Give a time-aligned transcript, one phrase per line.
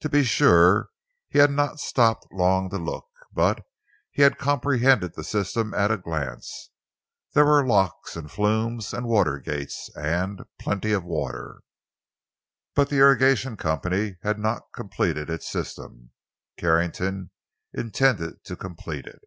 [0.00, 0.88] To be sure,
[1.28, 3.62] he had not stopped long to look, but
[4.10, 6.70] he had comprehended the system at a glance.
[7.34, 11.60] There were locks and flumes and water gates, and plenty of water.
[12.74, 16.12] But the irrigation company had not completed its system.
[16.56, 17.30] Carrington
[17.74, 19.20] intended to complete it.